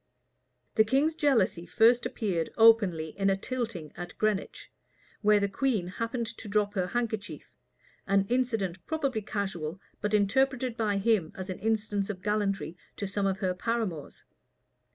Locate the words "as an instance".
11.35-12.09